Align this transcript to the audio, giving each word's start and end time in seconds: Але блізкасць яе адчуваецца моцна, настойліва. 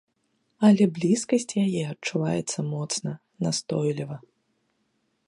Але 0.67 0.83
блізкасць 0.95 1.45
яе 1.65 1.83
адчуваецца 1.93 2.59
моцна, 2.73 3.11
настойліва. 3.49 4.17